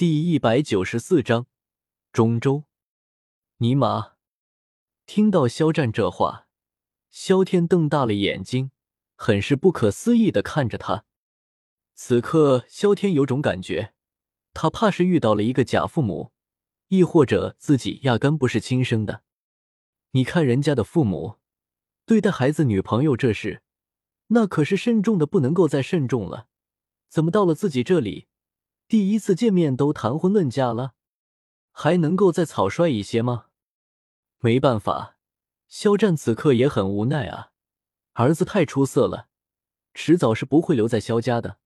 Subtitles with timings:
[0.00, 1.46] 第一百九十四章
[2.10, 2.64] 中州。
[3.58, 4.12] 尼玛！
[5.04, 6.46] 听到肖战这话，
[7.10, 8.70] 萧天瞪大了眼睛，
[9.14, 11.04] 很是不可思议的看着他。
[11.92, 13.92] 此刻，萧天有种感觉，
[14.54, 16.32] 他怕是遇到了一个假父母，
[16.88, 19.22] 亦或者自己压根不是亲生的。
[20.12, 21.36] 你看人家的父母
[22.06, 23.62] 对待孩子、女朋友这事，
[24.28, 26.46] 那可是慎重的不能够再慎重了，
[27.10, 28.28] 怎么到了自己这里？
[28.90, 30.94] 第一次见面都谈婚论嫁了，
[31.70, 33.46] 还能够再草率一些吗？
[34.40, 35.16] 没办法，
[35.68, 37.52] 肖战此刻也很无奈啊。
[38.14, 39.28] 儿子太出色了，
[39.94, 41.58] 迟早是不会留在肖家的。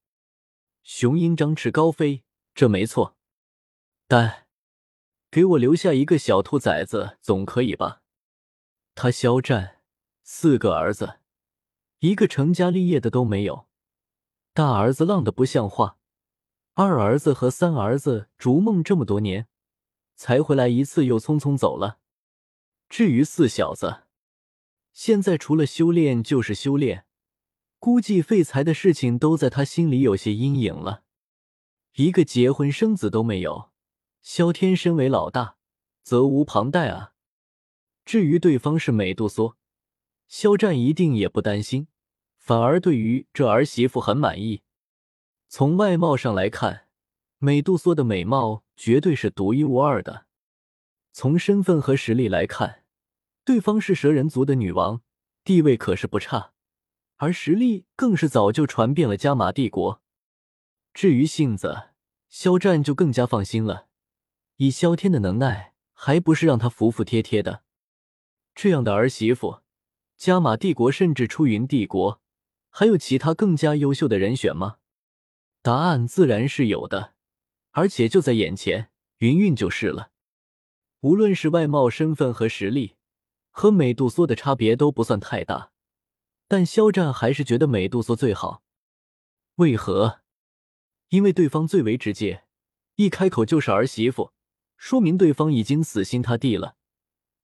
[0.83, 2.25] 雄鹰展翅高飞，
[2.55, 3.17] 这没错，
[4.07, 4.47] 但
[5.31, 8.03] 给我留下一个小兔崽子总可以吧？
[8.95, 9.81] 他肖战
[10.23, 11.21] 四个儿子，
[12.01, 13.67] 一个成家立业的都没有，
[14.53, 15.97] 大儿子浪得不像话。
[16.77, 19.47] 二儿子和三儿子逐梦这么多年，
[20.17, 22.01] 才回来一次，又匆匆走了。
[22.89, 24.03] 至于四小子，
[24.93, 27.07] 现在除了修炼就是修炼，
[27.79, 31.05] 估计废材的事情都在他心里有些阴影了。
[31.95, 33.71] 一个结婚生子都没有，
[34.21, 35.55] 萧天身为老大，
[36.03, 37.13] 责无旁贷啊。
[38.05, 39.57] 至于对方是美杜莎，
[40.27, 41.87] 肖战一定也不担心，
[42.37, 44.64] 反而对于这儿媳妇很满意。
[45.57, 46.89] 从外貌上来看，
[47.39, 50.27] 美杜莎的美貌绝对是独一无二的。
[51.13, 52.83] 从身份和实力来看，
[53.45, 55.01] 对方是蛇人族的女王，
[55.45, 56.55] 地位可是不差，
[57.19, 60.03] 而实力更是早就传遍了加玛帝国。
[60.93, 61.91] 至于性子，
[62.29, 63.87] 肖战就更加放心了。
[64.57, 67.63] 以萧天的能耐，还不是让他服服帖帖的？
[68.57, 69.61] 这样的儿媳妇，
[70.17, 72.21] 加玛帝国甚至出云帝国，
[72.71, 74.79] 还有其他更加优秀的人选吗？
[75.65, 77.15] 答案自然是有的，
[77.71, 78.91] 而且就在眼前，
[79.21, 80.11] 云云就是了。
[81.01, 82.97] 无论是外貌、身份和实力，
[83.51, 85.73] 和美杜莎的差别都不算太大，
[86.47, 88.63] 但肖战还是觉得美杜莎最好。
[89.55, 90.21] 为何？
[91.09, 92.45] 因为对方最为直接，
[92.97, 94.35] 一开口就是儿媳妇，
[94.77, 96.77] 说明对方已经死心塌地了。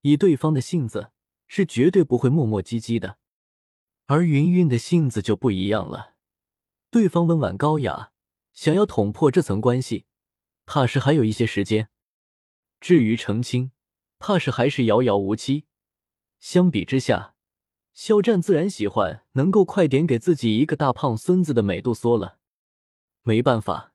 [0.02, 1.10] 以对方的性子，
[1.48, 3.16] 是绝对不会磨磨唧唧的。
[4.04, 6.09] 而云云的性子就不一样了。
[6.90, 8.10] 对方温婉高雅，
[8.52, 10.06] 想要捅破这层关系，
[10.66, 11.88] 怕是还有一些时间。
[12.80, 13.70] 至于成亲，
[14.18, 15.66] 怕是还是遥遥无期。
[16.40, 17.36] 相比之下，
[17.92, 22.38] 肖战自然喜欢能够快点给自己一个大胖孙子的美杜莎了。
[23.22, 23.92] 没办法，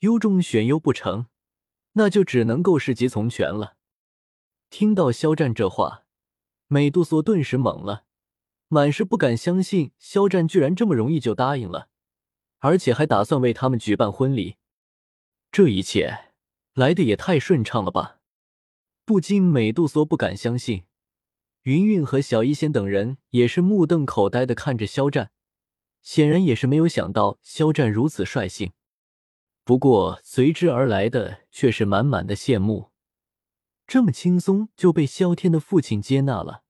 [0.00, 1.28] 优中选优不成，
[1.92, 3.76] 那就只能够是极从权了。
[4.68, 6.04] 听到肖战这话，
[6.66, 8.04] 美杜莎顿时懵了，
[8.68, 11.88] 满是不敢相信肖战居然这么容易就答应了。
[12.64, 14.56] 而且还打算为他们举办婚礼，
[15.52, 16.30] 这一切
[16.72, 18.20] 来的也太顺畅了吧！
[19.04, 20.84] 不禁美杜莎不敢相信，
[21.64, 25.30] 云云和小医仙等人也是目瞪口呆的看着肖战，
[26.00, 28.72] 显然也是没有想到肖战如此率性。
[29.62, 32.92] 不过随之而来的却是满满的羡慕，
[33.86, 36.62] 这么轻松就被萧天的父亲接纳了，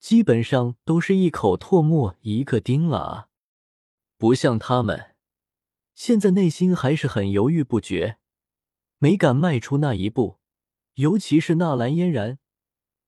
[0.00, 3.28] 基本上都是一口唾沫一个钉了啊！
[4.18, 5.09] 不像他们。
[6.00, 8.16] 现在内心还是很犹豫不决，
[8.96, 10.38] 没敢迈出那一步。
[10.94, 12.38] 尤其是纳兰嫣然，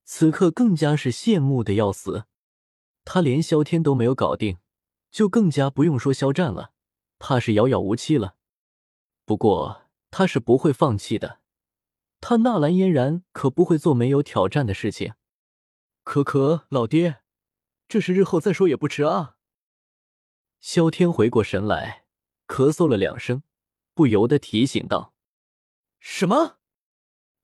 [0.04, 2.26] 此刻更加是羡慕的要死。
[3.06, 4.58] 他连萧天都没有搞定，
[5.10, 6.74] 就更加不用说肖战了，
[7.18, 8.36] 怕是遥遥无期了。
[9.24, 11.40] 不过他是不会放弃的，
[12.20, 15.14] 他纳兰嫣然可不会做没有挑战的事情。
[16.04, 17.22] 可可，老爹，
[17.88, 19.38] 这事日后再说也不迟啊。
[20.60, 22.01] 萧天回过神来。
[22.52, 23.42] 咳嗽了两声，
[23.94, 25.14] 不由得提醒道
[25.98, 26.58] ：“什么？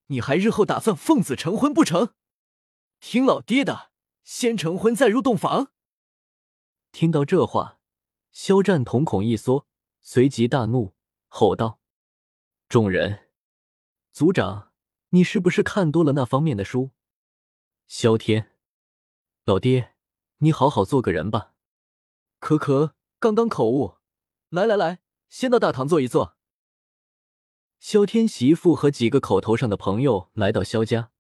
[0.09, 2.13] 你还日后打算奉子成婚不成？
[3.01, 3.91] 听老爹的，
[4.23, 5.73] 先成婚再入洞房。”
[6.93, 7.81] 听到这话，
[8.33, 9.67] 肖战瞳孔一缩，
[10.03, 10.95] 随即大怒，
[11.29, 11.81] 吼道
[12.69, 13.31] ：“众人，
[14.13, 14.75] 族长，
[15.09, 16.91] 你是不是看多了那方面的书？”
[17.89, 18.55] 萧天，
[19.47, 19.95] 老爹，
[20.41, 21.55] 你好好做个人吧。
[22.39, 23.97] 可可，刚刚口误。
[24.51, 26.37] 来来来，先到大堂坐一坐。
[27.79, 31.11] 萧天媳妇和几个口头上的朋友来到萧家，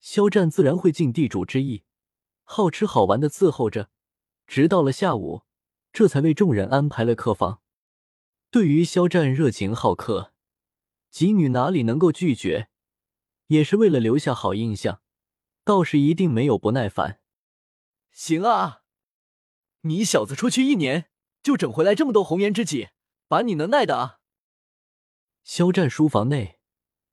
[0.00, 1.84] 肖战自然会尽地主之谊，
[2.44, 3.88] 好吃好玩的伺候着，
[4.46, 5.42] 直到了下午，
[5.92, 7.62] 这才为众人安排了客房。
[8.50, 10.32] 对于肖战热情好客，
[11.10, 12.68] 几女哪里能够拒绝？
[13.46, 15.00] 也是为了留下好印象，
[15.64, 17.20] 倒是一定没有不耐烦。
[18.10, 18.82] 行啊，
[19.82, 21.10] 你小子出去一年。
[21.42, 22.88] 就整回来这么多红颜知己，
[23.28, 24.20] 把你能耐的啊！
[25.42, 26.60] 肖战书房内，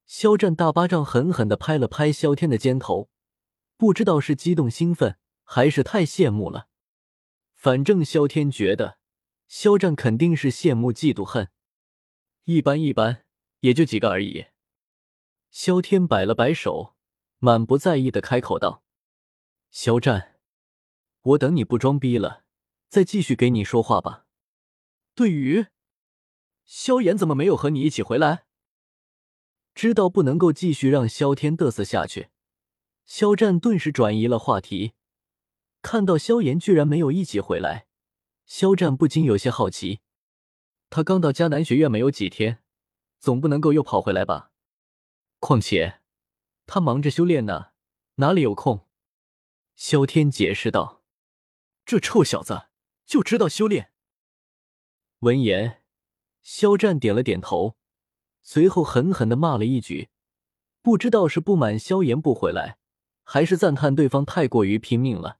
[0.06, 3.10] 肖战大巴掌狠狠的拍了拍肖天的肩头，
[3.78, 6.68] 不知道是激动兴奋还是太羡慕了。
[7.56, 9.00] 反正肖天觉得
[9.48, 11.50] 肖战肯定是羡慕嫉妒恨。
[12.44, 13.26] 一般一般，
[13.62, 14.48] 也就几个而已。
[15.50, 16.96] 肖天摆了摆手，
[17.40, 18.84] 满不在意的开口道
[19.72, 20.40] ：“肖战，
[21.22, 22.44] 我等你不装逼了，
[22.90, 24.26] 再继续给你说话吧。”
[25.16, 25.68] 对于
[26.66, 28.46] 萧炎怎么没有和你一起回来？
[29.76, 32.30] 知道不能够继续让萧天嘚瑟下去，
[33.06, 34.94] 肖战顿时转移了话题。
[35.82, 37.88] 看到萧炎居然没有一起回来，
[38.46, 40.02] 肖战不禁有些好奇。
[40.90, 42.64] 他刚到迦南学院没有几天，
[43.20, 44.52] 总不能够又跑回来吧？
[45.40, 46.00] 况且
[46.66, 47.72] 他忙着修炼呢，
[48.16, 48.88] 哪里有空？
[49.76, 51.04] 萧天解释道
[51.84, 52.68] ：“这臭小子
[53.06, 53.92] 就知道修炼。”
[55.20, 55.83] 闻言，
[56.44, 57.76] 肖战点了点头，
[58.42, 60.10] 随后狠狠的骂了一句，
[60.82, 62.78] 不知道是不满萧炎不回来，
[63.24, 65.40] 还是赞叹对方太过于拼命了。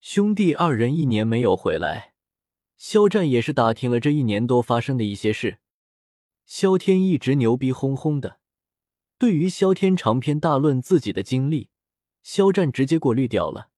[0.00, 2.14] 兄弟二人一年没有回来。
[2.76, 5.58] 肖战也是打听了这一年多发生的一些事。
[6.46, 8.38] 萧天一直牛逼哄哄的，
[9.18, 11.70] 对于萧天长篇大论自己的经历，
[12.22, 13.70] 肖战直接过滤掉了。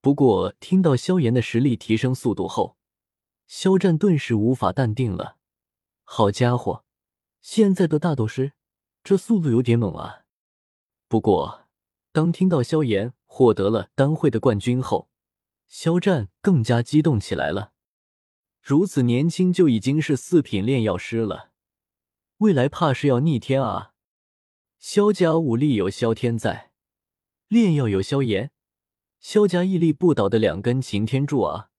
[0.00, 2.76] 不过听到萧炎的实力提升速度后，
[3.48, 5.38] 肖战顿时无法淡定了。
[6.04, 6.84] 好家伙，
[7.40, 8.52] 现在的大斗师，
[9.02, 10.24] 这速度有点猛啊！
[11.08, 11.66] 不过
[12.12, 15.08] 当听到萧炎获得了单会的冠军后，
[15.66, 17.72] 肖战更加激动起来了。
[18.60, 21.50] 如此年轻就已经是四品炼药师了，
[22.38, 23.94] 未来怕是要逆天啊！
[24.78, 26.72] 萧家武力有萧天在，
[27.48, 28.52] 炼药有萧炎，
[29.18, 31.70] 萧家屹立不倒的两根擎天柱啊！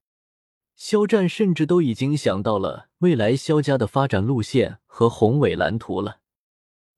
[0.75, 6.21] 肖战甚至都已经想到了未来肖家的发展路线和宏伟蓝图了。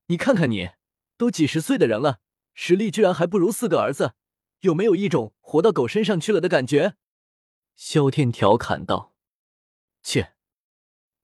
[0.07, 0.71] 你看看你，
[1.17, 2.19] 都几十岁的人了，
[2.53, 4.13] 实力居然还不如四个儿子，
[4.61, 6.95] 有没有一种活到狗身上去了的感觉？
[7.75, 9.13] 萧天调侃道。
[10.01, 10.35] 切，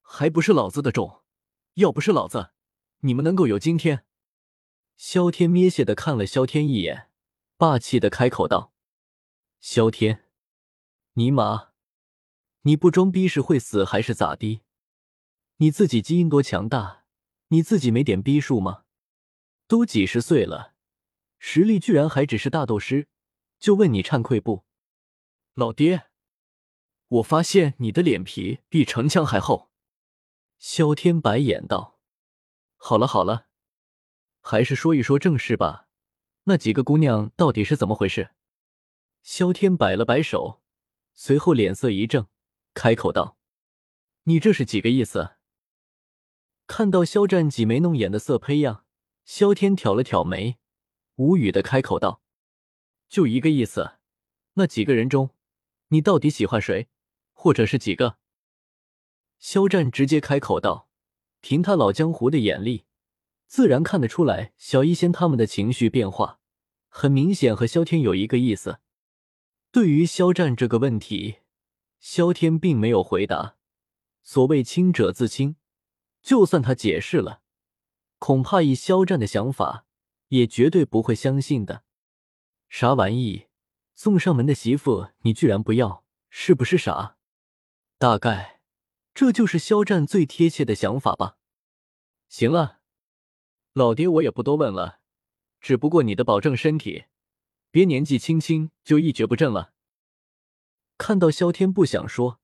[0.01, 1.21] 还不是老子的种！
[1.75, 2.51] 要不是老子，
[3.01, 4.05] 你们能够有今天？
[4.97, 7.09] 萧天蔑视的看了萧天一眼，
[7.57, 8.73] 霸气的开口道
[9.61, 10.27] ：“萧天，
[11.13, 11.70] 尼玛，
[12.63, 14.61] 你不装逼是会死还是咋的？
[15.57, 17.05] 你自己基因多强大，
[17.47, 18.83] 你自己没点逼数吗？
[19.67, 20.73] 都几十岁了，
[21.39, 23.07] 实力居然还只是大斗师，
[23.59, 24.65] 就问你惭愧不？
[25.55, 26.07] 老爹。”
[27.07, 29.69] 我发现你的脸皮比城墙还厚。
[30.57, 31.99] 萧天白眼道
[32.77, 33.47] ：“好了好了，
[34.39, 35.87] 还是说一说正事吧。
[36.43, 38.31] 那几个姑娘到底是怎么回事？”
[39.23, 40.61] 萧天摆了摆手，
[41.13, 42.27] 随后脸色一正，
[42.73, 43.37] 开口道
[44.23, 45.31] ：“你这是几个意思？”
[46.67, 48.85] 看到肖战挤眉弄眼的色胚样，
[49.25, 50.57] 萧天挑了挑眉，
[51.15, 52.21] 无语的开口道
[53.09, 53.97] ：“就一个意思。
[54.53, 55.31] 那几个人中，
[55.89, 56.87] 你到底喜欢谁？”
[57.33, 58.17] 或者是几个？
[59.39, 60.87] 肖战直接开口道
[61.41, 62.85] ：“凭他老江湖的眼力，
[63.47, 66.39] 自然看得出来，小医仙他们的情绪变化，
[66.87, 68.79] 很明显和萧天有一个意思。”
[69.73, 71.37] 对于肖战这个问题，
[72.01, 73.55] 萧天并没有回答。
[74.23, 75.55] 所谓清者自清，
[76.21, 77.41] 就算他解释了，
[78.17, 79.85] 恐怕以肖战的想法，
[80.29, 81.83] 也绝对不会相信的。
[82.67, 83.47] 啥玩意？
[83.93, 87.17] 送上门的媳妇，你居然不要，是不是傻？
[87.99, 88.61] 大概，
[89.13, 91.37] 这就是肖战最贴切的想法吧。
[92.27, 92.79] 行了，
[93.73, 95.01] 老爹，我也不多问了。
[95.59, 97.05] 只不过你的保重身体，
[97.69, 99.73] 别年纪轻轻就一蹶不振了。
[101.01, 102.39] 看到萧天不想说，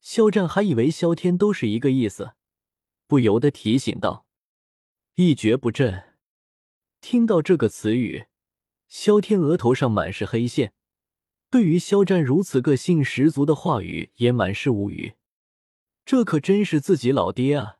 [0.00, 2.32] 肖战还以为萧天都是一个意思，
[3.06, 4.26] 不由得提醒道
[5.14, 6.16] ：“一蹶不振。”
[7.00, 8.26] 听到这个词语，
[8.88, 10.74] 萧天额头上满是黑线。
[11.48, 15.14] 对于肖战如此个性十足的话语，也满是无语。
[16.04, 17.76] 这可真是自己老爹啊，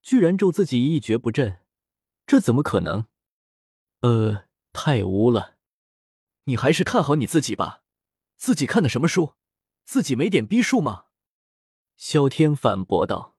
[0.00, 1.58] 居然咒自己一蹶不振，
[2.26, 3.04] 这怎么可能？
[4.00, 5.56] 呃，太污了！
[6.44, 7.82] 你还是看好你自己吧，
[8.36, 9.34] 自己看的什么书？
[9.84, 11.06] 自己没点逼数吗？
[11.96, 13.36] 萧天反驳道。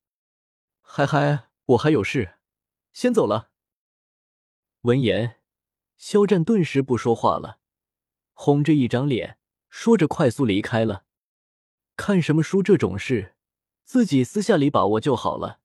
[0.81, 2.37] 嗨嗨，我还有事，
[2.93, 3.51] 先走了。
[4.81, 5.41] 闻言，
[5.97, 7.59] 肖战顿时不说话了，
[8.33, 9.39] 红着一张脸。
[9.69, 11.05] 说着，快速离开了。
[11.97, 13.35] 看什么书这种事，
[13.83, 15.59] 自己私下里把握就好了，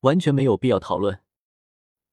[0.00, 1.22] 完全没有必要讨论。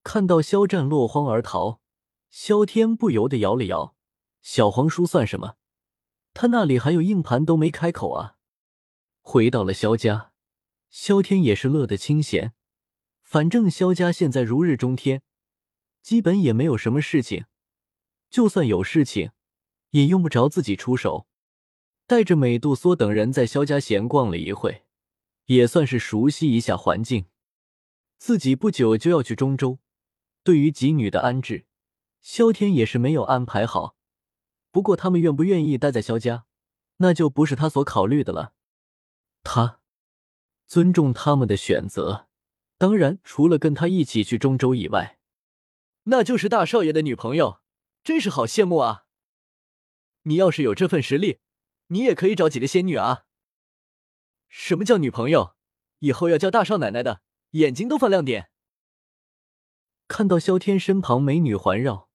[0.04, 1.82] 看到肖战落荒而逃，
[2.30, 3.96] 萧天不由得摇了摇
[4.42, 5.58] ：“小黄书算什么？
[6.34, 8.38] 他那里还有硬盘都没开口啊！”
[9.22, 10.32] 回到了萧家，
[10.90, 12.54] 萧天也是乐得清闲，
[13.22, 15.22] 反正萧家现在如日中天，
[16.02, 17.46] 基本也没有什么事情。
[18.30, 19.32] 就算有事情，
[19.92, 21.28] 也用不着自己出手。
[22.08, 24.84] 带着美杜莎等人在萧家闲逛了一会，
[25.46, 27.26] 也算是熟悉一下环境。
[28.18, 29.80] 自己不久就要去中州，
[30.44, 31.66] 对于几女的安置，
[32.22, 33.96] 萧天也是没有安排好。
[34.72, 36.46] 不过他们愿不愿意待在萧家，
[36.98, 38.54] 那就不是他所考虑的了。
[39.44, 39.82] 他
[40.68, 42.28] 尊重他们的选择，
[42.78, 45.20] 当然除了跟他一起去中州以外，
[46.04, 47.60] 那就是大少爷的女朋友，
[48.04, 49.06] 真是好羡慕啊！
[50.24, 51.40] 你要是有这份实力，
[51.88, 53.26] 你也可以找几个仙女啊。
[54.48, 55.56] 什么叫女朋友？
[56.00, 58.52] 以后要叫大少奶奶的，眼睛都放亮点。
[60.08, 62.11] 看到萧天身旁美女环绕。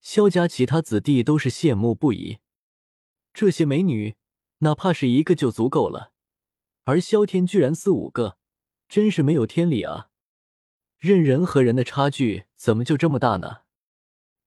[0.00, 2.38] 萧家其他子弟都是羡慕不已，
[3.32, 4.16] 这些美女
[4.58, 6.12] 哪怕是一个就足够了，
[6.84, 8.38] 而萧天居然四五个，
[8.88, 10.10] 真是没有天理啊！
[10.98, 13.62] 任人和人的差距怎么就这么大呢？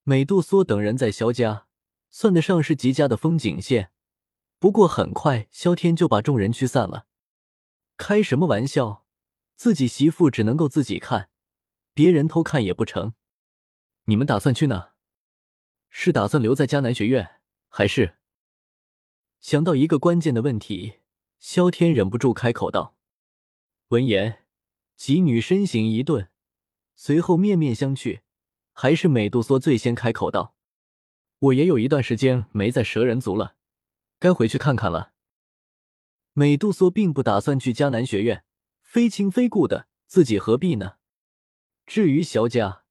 [0.02, 1.66] 美杜莎等人在萧家
[2.10, 3.92] 算得上是极佳的风景线，
[4.58, 7.06] 不过很快萧天就把众人驱散了。
[7.96, 9.06] 开什么玩笑？
[9.54, 11.30] 自己媳妇只能够自己看，
[11.94, 13.14] 别人偷看也不成。
[14.06, 14.91] 你们打算去哪？
[15.94, 18.16] 是打算留在迦南学院，还是
[19.40, 20.94] 想到一个关键的问题？
[21.38, 22.96] 萧天忍不住开口道。
[23.88, 24.46] 闻言，
[24.96, 26.30] 几女身形一顿，
[26.96, 28.20] 随后面面相觑。
[28.72, 30.56] 还是美杜莎最先开口道
[31.38, 33.56] ：“我也有一段时间没在蛇人族了，
[34.18, 35.12] 该回去看看了。”
[36.32, 38.44] 美杜莎并不打算去迦南学院，
[38.80, 40.94] 非亲非故的，自己何必呢？
[41.84, 42.81] 至于萧家，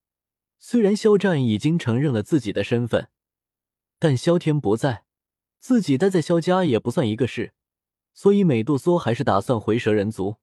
[0.63, 3.09] 虽然肖战已经承认了自己的身份，
[3.97, 5.05] 但萧天不在，
[5.59, 7.53] 自己待在萧家也不算一个事，
[8.13, 10.37] 所以美杜莎还是打算回蛇人族。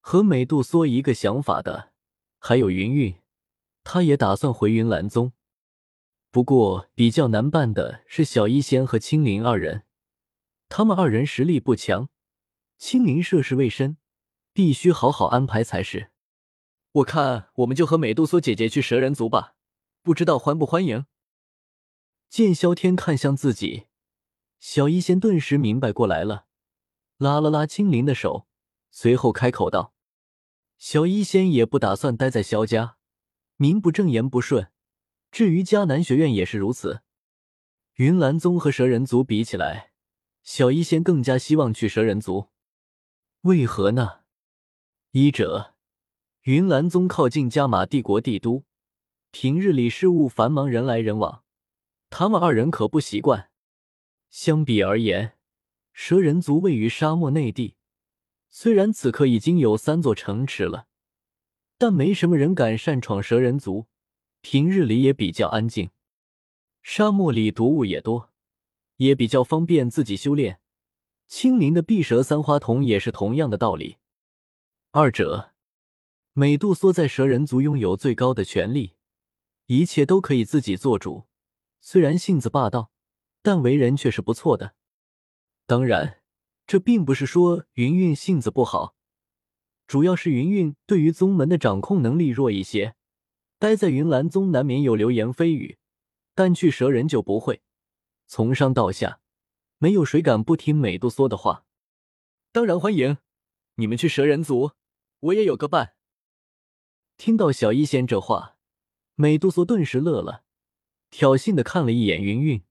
[0.00, 1.92] 和美杜莎一个想法的
[2.38, 3.14] 还有云云，
[3.82, 5.32] 她也打算回云岚宗。
[6.30, 9.84] 不过比较难办的是小医仙和青灵二人，
[10.68, 12.10] 他们二人实力不强，
[12.76, 13.96] 青灵涉世未深，
[14.52, 16.10] 必须好好安排才是。
[16.92, 19.54] 我看我们就和美杜莎姐姐去蛇人族吧，
[20.02, 21.06] 不知道欢不欢迎。
[22.28, 23.86] 见萧天看向自己，
[24.58, 26.46] 小医仙顿时明白过来了，
[27.16, 28.48] 拉了拉青灵的手，
[28.90, 29.94] 随后开口道
[30.78, 32.96] ：“小医仙也不打算待在萧家，
[33.54, 34.72] 名不正言不顺。
[35.30, 37.02] 至于迦南学院也是如此。
[37.94, 39.92] 云岚宗和蛇人族比起来，
[40.42, 42.48] 小医仙更加希望去蛇人族。
[43.42, 44.22] 为何呢？
[45.12, 45.76] 一者。”
[46.44, 48.64] 云岚宗靠近加玛帝国帝都，
[49.30, 51.44] 平日里事务繁忙，人来人往，
[52.08, 53.50] 他们二人可不习惯。
[54.30, 55.36] 相比而言，
[55.92, 57.74] 蛇人族位于沙漠内地，
[58.48, 60.86] 虽然此刻已经有三座城池了，
[61.76, 63.86] 但没什么人敢擅闯蛇人族。
[64.40, 65.90] 平日里也比较安静，
[66.82, 68.30] 沙漠里毒物也多，
[68.96, 70.60] 也比较方便自己修炼。
[71.26, 73.98] 青灵的碧蛇三花瞳也是同样的道理。
[74.92, 75.49] 二者。
[76.40, 78.94] 美杜莎在蛇人族拥有最高的权力，
[79.66, 81.26] 一切都可以自己做主。
[81.82, 82.90] 虽然性子霸道，
[83.42, 84.74] 但为人却是不错的。
[85.66, 86.22] 当然，
[86.66, 88.94] 这并不是说云云性子不好，
[89.86, 92.94] 主要是云云对于宗门的掌控能力弱一些。
[93.58, 95.76] 待在云岚宗难免有流言蜚语，
[96.34, 97.60] 但去蛇人就不会。
[98.26, 99.20] 从上到下，
[99.76, 101.66] 没有谁敢不听美杜莎的话。
[102.50, 103.18] 当然欢迎
[103.74, 104.70] 你们去蛇人族，
[105.20, 105.96] 我也有个伴。
[107.20, 108.56] 听到小医仙这话，
[109.14, 110.44] 美杜莎顿时乐了，
[111.10, 112.64] 挑衅的看了一眼云云，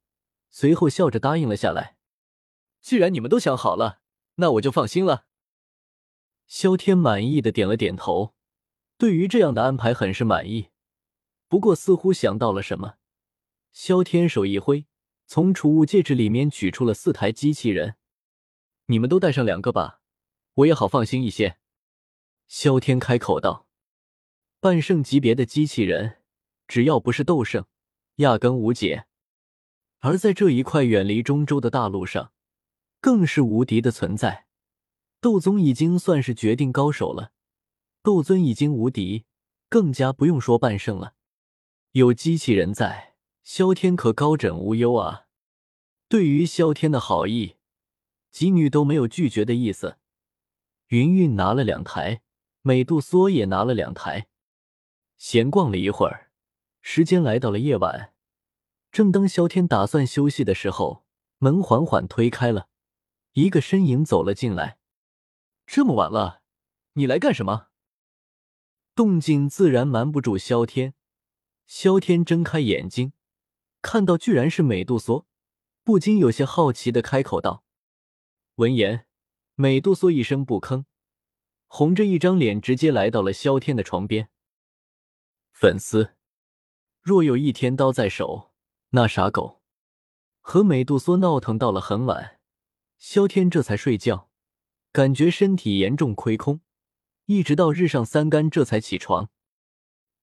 [0.49, 1.97] 随后笑着答应了下来。
[2.81, 4.01] 既然你们都想好了，
[4.37, 5.27] 那我就放心了。
[6.47, 8.33] 萧天满意的点了点头，
[8.97, 10.69] 对于这样的安排很是满意。
[11.47, 12.95] 不过似乎想到了什么，
[13.71, 14.87] 萧天手一挥，
[15.27, 17.97] 从储物戒指里面取出了四台机器人。
[18.87, 20.01] 你们都带上两个吧，
[20.55, 21.59] 我也好放心一些。
[22.47, 23.67] 萧天开口道。
[24.61, 26.17] 半圣级别的机器人，
[26.67, 27.65] 只要不是斗圣，
[28.15, 29.05] 压根无解。
[29.99, 32.33] 而在这一块远离中州的大陆上，
[32.99, 34.47] 更是无敌的存在。
[35.21, 37.31] 斗宗已经算是绝顶高手了，
[38.03, 39.23] 斗尊已经无敌，
[39.69, 41.13] 更加不用说半圣了。
[41.91, 45.27] 有机器人在，萧天可高枕无忧啊！
[46.09, 47.55] 对于萧天的好意，
[48.29, 49.97] 几女都没有拒绝的意思。
[50.87, 52.21] 云云拿了两台，
[52.61, 54.27] 美杜莎也拿了两台。
[55.19, 56.31] 闲逛了一会儿，
[56.81, 58.13] 时间来到了夜晚。
[58.89, 61.05] 正当萧天打算休息的时候，
[61.39, 62.69] 门缓缓推开了，
[63.33, 64.79] 一个身影走了进来。
[65.67, 66.41] 这么晚了，
[66.93, 67.67] 你来干什么？
[68.95, 70.93] 动静自然瞒不住萧天。
[71.67, 73.11] 萧天睁开眼睛，
[73.81, 75.25] 看到居然是美杜莎，
[75.83, 77.65] 不禁有些好奇的开口道
[78.55, 79.05] ：“闻言，
[79.55, 80.85] 美杜莎一声不吭，
[81.67, 84.29] 红着一张脸直接来到了萧天的床边。
[85.61, 86.11] 粉丝，
[87.01, 88.53] 若有一天刀在手，
[88.91, 89.61] 那傻狗。”
[90.39, 92.39] 和美杜莎闹腾到了很晚，
[92.97, 94.29] 萧天这才睡觉，
[94.93, 96.61] 感觉身体严重亏空，
[97.25, 99.31] 一直到日上三竿这才起床。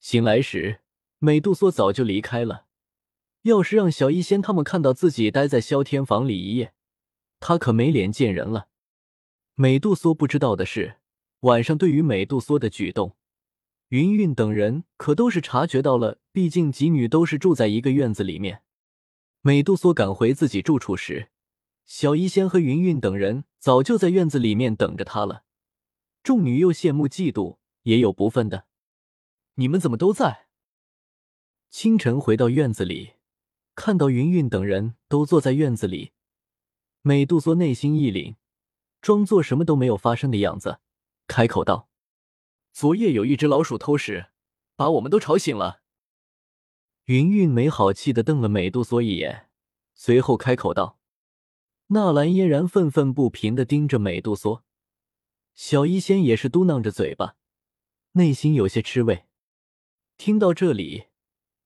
[0.01, 0.81] 醒来时，
[1.19, 2.65] 美杜莎早就离开了。
[3.43, 6.73] 要是让小医仙他们看到自己待在萧天房里一夜，
[7.41, 8.69] 他可没脸见人了。
[9.55, 10.97] 美杜莎不知道的是，
[11.41, 13.16] 晚上对于美杜莎的举动，
[13.97, 16.19] 云云等人可都是察觉到了。
[16.31, 18.63] 毕竟几女都是住在一个院子里面。
[19.41, 21.31] 美杜莎赶回自己住处时，
[21.87, 25.45] 小医仙和云云等人早就在院子里面等着她了。
[26.23, 28.67] 众女又羡慕嫉妒，也有不忿的。
[29.55, 30.49] 你们怎么都在？
[31.71, 33.13] 清晨回到院子里，
[33.75, 36.13] 看到云云等人都坐在院子里，
[37.01, 38.37] 美杜莎内心一凛，
[39.01, 40.81] 装作什么都没有发生的样子，
[41.27, 41.86] 开口道
[42.77, 44.27] ：“昨夜有一只老鼠偷食，
[44.77, 45.81] 把我们都吵醒了。”
[47.07, 49.49] 云云没好气的瞪了美杜莎一眼，
[49.95, 50.99] 随后开口道
[51.89, 54.63] ：“纳兰嫣然愤愤不平的盯着美杜莎，
[55.55, 57.37] 小医仙也是嘟囔着嘴巴，
[58.13, 59.25] 内心有些吃味。
[60.19, 61.07] 听到这里，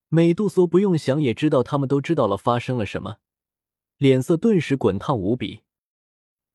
[0.07, 3.17] 美杜莎不用想也知道他们都知道了发生了什么，
[3.97, 5.63] 脸色顿时滚烫无比。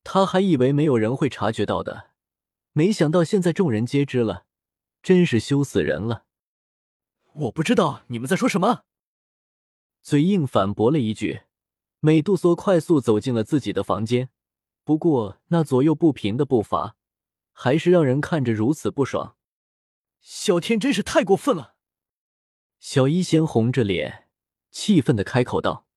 [0.03, 2.09] 他还以为没有人会察觉到的，
[2.71, 4.46] 没想到现在众人皆知了，
[5.01, 6.25] 真是羞死人了。”
[7.33, 8.83] 我不知道你们在说什么，
[10.01, 11.41] 嘴硬反驳了一句。
[11.99, 14.29] 美杜莎快速走进了自己的房间，
[14.83, 16.95] 不过那左右不平的步伐，
[17.51, 19.35] 还是让人看着如此不爽。
[20.19, 21.75] 小天真是太过分了！
[22.79, 24.27] 小医仙红着脸，
[24.71, 25.87] 气愤的开口道：“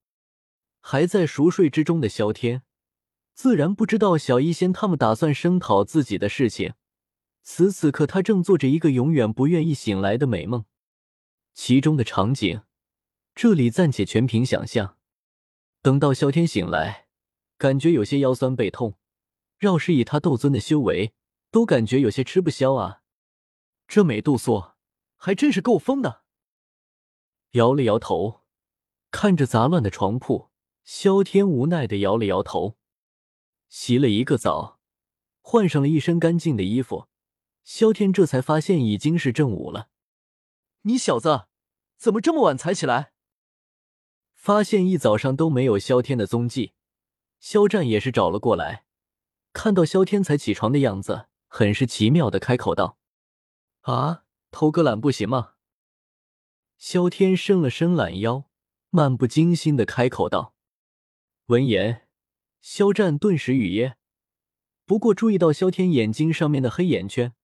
[0.80, 2.62] 还在熟睡之中的萧天，
[3.34, 6.74] 自然不知道小医仙他们打算声讨自己的事情。
[7.42, 10.64] 此此刻，他正做着一个永远不愿意醒来的美梦。”
[11.52, 12.62] 其中的场景，
[13.34, 14.96] 这里暂且全凭想象。
[15.82, 17.08] 等到萧天醒来，
[17.58, 18.98] 感觉有些腰酸背痛，
[19.60, 21.12] 要是以他斗尊的修为，
[21.50, 23.02] 都感觉有些吃不消啊。
[23.88, 24.76] 这美杜莎
[25.16, 26.22] 还真是够疯的。
[27.52, 28.42] 摇了摇头，
[29.10, 30.50] 看着杂乱的床铺，
[30.84, 32.78] 萧天无奈的摇了摇头。
[33.68, 34.78] 洗了一个澡，
[35.40, 37.08] 换上了一身干净的衣服，
[37.62, 39.88] 萧天这才发现已经是正午了。
[40.82, 41.46] 你小子
[41.96, 43.12] 怎么这么晚才起来？
[44.34, 46.72] 发现一早上都没有萧天的踪迹，
[47.38, 48.84] 肖战也是找了过来，
[49.52, 52.98] 看到萧天才起床的样子，很是奇妙的开口道
[53.82, 55.54] ：“啊，偷个懒不行吗？”
[56.78, 58.44] 萧天伸了伸懒腰，
[58.88, 60.54] 漫不经心的开口道。
[61.48, 62.08] 闻言，
[62.62, 63.96] 肖战顿时语噎，
[64.86, 67.34] 不过注意到萧天眼睛上面的黑眼圈，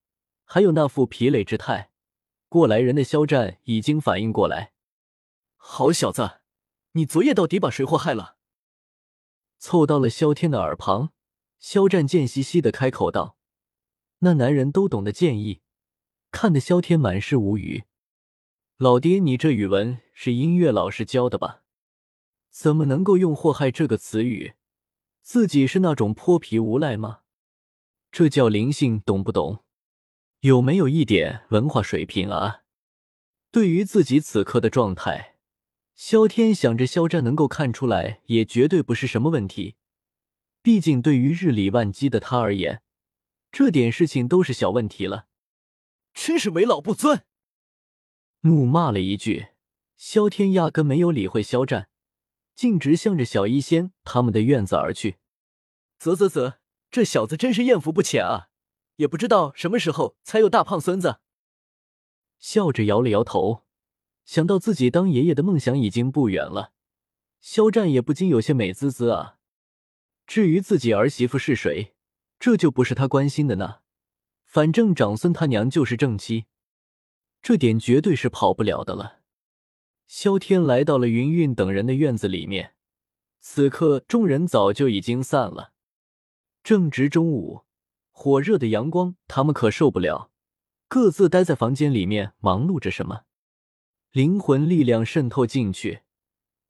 [0.46, 1.90] 还有那副疲累之态。
[2.48, 4.72] 过来人的肖战已经反应过来，
[5.56, 6.40] 好小子，
[6.92, 8.37] 你昨夜到底把谁祸害了？
[9.59, 11.12] 凑到了萧天的耳旁，
[11.59, 13.37] 肖战贱兮兮的开口道
[14.20, 15.61] ：“那男人都懂得建议，
[16.30, 17.85] 看得萧天满是无语。
[18.76, 21.64] 老爹，你这语文是音乐老师教的吧？
[22.50, 24.54] 怎么能够用祸害这个词语？
[25.20, 27.22] 自己是那种泼皮无赖吗？
[28.12, 29.64] 这叫灵性，懂不懂？”
[30.46, 32.61] 有没有一点文化水平啊？
[33.50, 35.35] 对于自己此刻的状态，
[35.96, 39.74] 萧天想着肖战能够看出来，也绝对不是什么问题。
[40.62, 42.80] 毕竟对于日理万机的他而言，
[43.50, 45.26] 这点事情都是小问题了。
[46.14, 47.24] 真是为老不尊！
[48.42, 49.48] 怒骂了一句，
[49.96, 51.88] 萧天压根没有理会肖战，
[52.54, 55.16] 径直向着小医仙他们的院子而去。
[55.98, 58.50] 啧啧啧，这小子真是艳福不浅啊！
[58.96, 61.20] 也不知道什么时候才有大胖孙子。
[62.38, 63.64] 笑着摇了摇头，
[64.24, 66.72] 想到自己当爷爷的梦想已经不远了，
[67.40, 69.38] 肖战也不禁有些美滋滋啊。
[70.26, 71.94] 至于自己儿媳妇是谁，
[72.38, 73.80] 这就不是他关心的呢。
[74.44, 76.46] 反正长孙他娘就是正妻，
[77.42, 79.20] 这点绝对是跑不了的了。
[80.06, 82.74] 萧天来到了云云等人的院子里面，
[83.40, 85.72] 此刻众人早就已经散了，
[86.62, 87.65] 正值中午。
[88.18, 90.31] 火热的阳光，他们可受不了，
[90.88, 93.24] 各自待在房间里面忙碌着什么。
[94.11, 96.00] 灵魂力量渗透进去，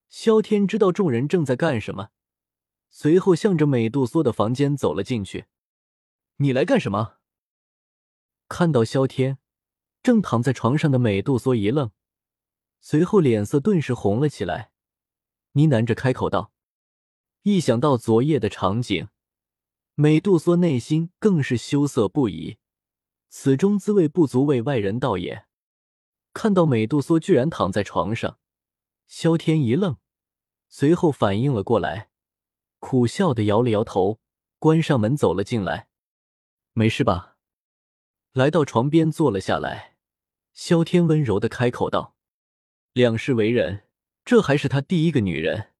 [0.08, 2.08] 萧天知道众人正在干什么，
[2.90, 5.46] 随后向着美杜莎的房间走了进去。
[6.38, 7.18] 你来干什么？
[8.48, 9.38] 看到萧天，
[10.02, 11.92] 正躺在床上的美杜莎一愣，
[12.80, 14.72] 随后脸色顿时红了起来，
[15.52, 16.50] 呢喃着开口道
[17.42, 19.08] ：“一想到昨夜的场景，
[19.98, 22.58] 美杜莎内心更是羞涩不已。
[23.30, 25.46] 此中滋味不足为外人道也。”
[26.34, 28.38] 看到美杜莎居然躺在床上，
[29.06, 29.96] 萧天一愣，
[30.68, 32.10] 随后反应了过来，
[32.78, 34.20] 苦笑的摇了摇头，
[34.58, 35.88] 关上门走了进来。
[36.74, 37.38] “没事吧？”
[38.34, 39.96] 来到床边坐了下来。
[40.52, 42.14] 萧天温柔的开口道
[42.92, 43.88] ：“两世为人，
[44.26, 45.72] 这还是他第一个女人，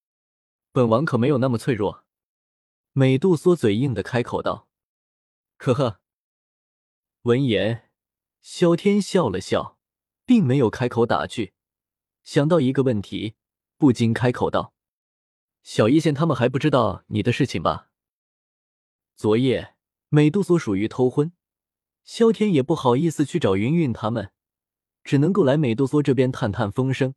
[0.73, 2.05] 本王可没有那么脆弱。”
[2.99, 4.69] 美杜莎嘴硬的开口道
[5.61, 6.01] ：“呵呵。”
[7.25, 7.91] 闻言，
[8.41, 9.79] 萧天笑了笑，
[10.25, 11.53] 并没有开口打趣，
[12.25, 13.35] 想到一个问题，
[13.77, 14.73] 不禁开口道
[15.63, 17.91] ：“小一仙他们还不知道你的事情吧？”
[19.15, 19.75] 昨夜
[20.09, 21.35] 美杜莎属于偷婚，
[22.03, 24.33] 萧天也不好意思去找云云他们。
[25.05, 27.15] 只能够来美杜莎这边探探风声，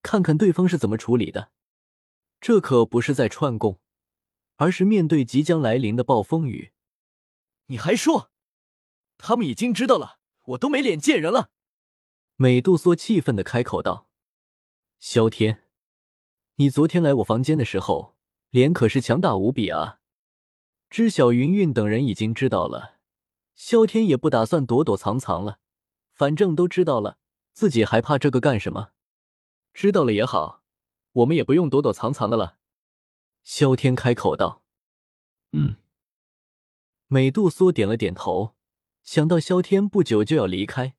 [0.00, 1.52] 看看对方是怎么处理的。
[2.40, 3.78] 这可不是在串供，
[4.60, 6.72] 而是面对即将来临的暴风雨。
[7.68, 8.30] 你还说，
[9.16, 10.18] 他们已经知道了，
[10.48, 11.50] 我都没脸见人了。
[12.36, 14.06] 美杜莎气愤的开口道
[15.00, 15.64] ：“萧天，
[16.56, 18.16] 你昨天来我房间的时候，
[18.50, 20.00] 脸可是强大无比啊！”
[20.90, 22.98] 知晓云云等人已经知道了，
[23.54, 25.60] 萧天也不打算躲躲藏藏了，
[26.12, 27.16] 反正都知道了。
[27.54, 28.90] 自己还怕这个干什么？
[29.72, 30.62] 知道了也好，
[31.12, 32.58] 我们也不用躲躲藏藏的了。
[33.42, 34.62] 萧天开口道
[35.52, 35.76] ：“嗯。”
[37.08, 38.54] 美杜莎点了点头，
[39.02, 40.94] 想到萧天不久就要离开，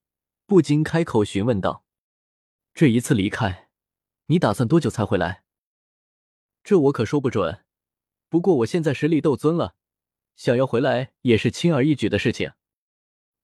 [0.46, 1.86] 不禁开口询问道
[2.74, 3.70] ：“这一次离开，
[4.26, 5.44] 你打算多久才回来？”
[6.64, 7.64] 这我可说不准，
[8.28, 9.76] 不过我现在实力斗尊了，
[10.36, 12.52] 想要回来也是轻而易举的事情。”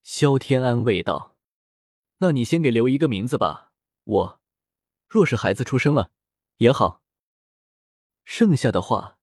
[0.03, 1.35] 萧天安慰道。
[2.19, 3.71] 那你先给留一个名字吧。
[4.03, 4.41] 我
[5.07, 6.11] 若是孩子出生了
[6.57, 7.03] 也好。
[8.29, 9.17] 剩下的话，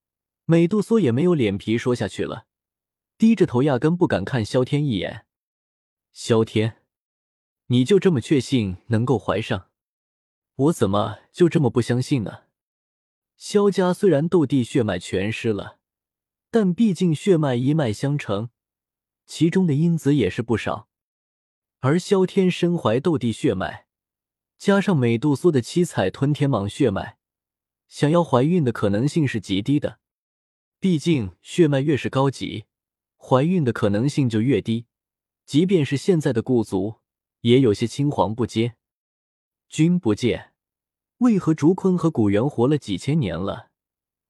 [0.47, 2.47] 美杜莎也没有脸皮说下去了，
[3.19, 5.27] 低着头，压根不敢看萧天一眼。
[6.11, 6.83] 萧天，
[7.67, 9.69] 你就这么确信能够怀上？
[10.55, 12.45] 我怎么就这么不相信呢？
[13.37, 15.79] 萧家虽然斗帝血脉全失了，
[16.51, 18.49] 但毕竟血脉一脉相承，
[19.27, 20.88] 其中的因子也是不少。
[21.81, 23.87] 而萧天身怀斗帝血脉，
[24.57, 27.19] 加上美杜莎的七彩吞天蟒血脉，
[27.95, 30.01] 想要怀孕的可能性是极低的。
[30.81, 32.65] 毕竟血脉越是高级，
[33.17, 34.87] 怀孕的可能性就越低。
[35.47, 36.97] 即便是现在的故族，
[37.43, 38.75] 也有些青黄不接。
[39.69, 40.55] 君不见，
[41.19, 43.71] 为何竹坤和古元活了几千年了，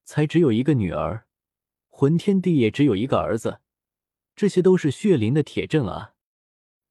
[0.05, 1.27] 才只有一个女儿？
[1.89, 3.61] 魂天帝也只有一个儿子，
[4.37, 6.13] 这些都是血灵的铁证啊！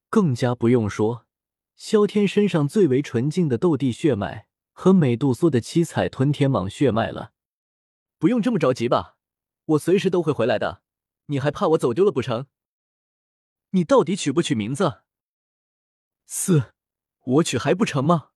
[0.09, 1.27] 更加不用说，
[1.75, 7.31] 萧天身上最为纯净的斗帝血脉和美杜莎的七彩吞天蟒血脉了。
[8.19, 9.17] 不用这么着急吧，
[9.65, 10.81] 我随时都会回来的。
[11.27, 12.47] 你还怕我走丢了不成？
[13.69, 15.03] 你到底取不取名字？
[16.25, 16.73] 四，
[17.23, 18.31] 我取还不成吗？